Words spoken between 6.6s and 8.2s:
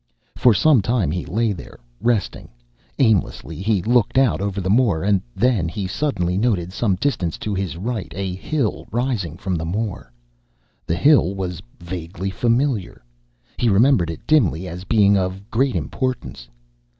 some distance to his right,